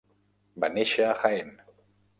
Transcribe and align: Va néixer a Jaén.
Va 0.63 0.71
néixer 0.79 1.07
a 1.11 1.15
Jaén. 1.21 1.57